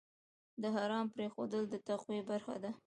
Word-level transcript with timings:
د 0.61 0.63
حرام 0.75 1.05
پرېښودل 1.15 1.63
د 1.69 1.75
تقوی 1.87 2.19
برخه 2.29 2.55
ده. 2.63 2.71